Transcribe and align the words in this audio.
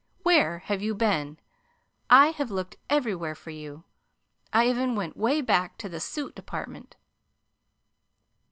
Where 0.23 0.57
have 0.65 0.81
you 0.81 0.95
been? 0.95 1.37
I 2.09 2.31
have 2.31 2.49
looked 2.49 2.75
everywhere 2.89 3.35
for 3.35 3.51
you. 3.51 3.83
I 4.51 4.67
even 4.67 4.95
went 4.95 5.15
'way 5.15 5.41
back 5.41 5.77
to 5.77 5.87
the 5.87 5.99
suit 5.99 6.33
department." 6.33 6.95